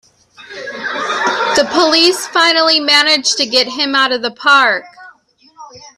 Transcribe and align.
The 1.55 1.69
police 1.71 2.25
finally 2.29 2.79
manage 2.79 3.35
to 3.35 3.45
get 3.45 3.67
him 3.67 3.93
out 3.93 4.11
of 4.11 4.23
the 4.23 4.31
park! 4.31 4.85